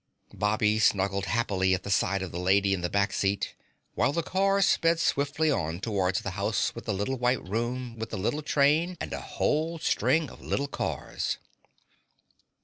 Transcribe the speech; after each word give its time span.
Bobby 0.33 0.79
snuggled 0.79 1.25
happily 1.25 1.75
at 1.75 1.83
the 1.83 1.91
side 1.91 2.23
of 2.23 2.31
the 2.31 2.39
lady 2.39 2.73
in 2.73 2.81
the 2.81 2.89
back 2.89 3.13
seat, 3.13 3.53
while 3.93 4.11
the 4.11 4.23
car 4.23 4.59
sped 4.63 4.99
swiftly 4.99 5.51
on 5.51 5.79
towards 5.79 6.21
the 6.21 6.31
house 6.31 6.73
with 6.73 6.85
the 6.85 6.93
little 6.95 7.19
white 7.19 7.47
room 7.47 7.99
with 7.99 8.09
the 8.09 8.17
little 8.17 8.41
train 8.41 8.97
and 8.99 9.13
a 9.13 9.21
whole 9.21 9.77
string 9.77 10.27
of 10.31 10.41
little 10.41 10.65
cars. 10.67 11.37